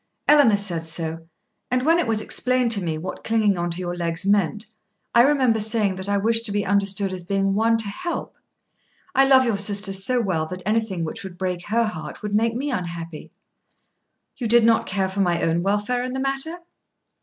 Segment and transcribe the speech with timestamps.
[0.27, 1.19] "Eleanor said so;
[1.69, 4.65] and when it was explained to me, what clinging on to your legs meant,
[5.13, 8.33] I remember saying that I wished to be understood as being one to help.
[9.13, 12.55] I love your sister so well that anything which would break her heart would make
[12.55, 13.31] me unhappy."
[14.37, 16.57] "You did not care for my own welfare in the matter?"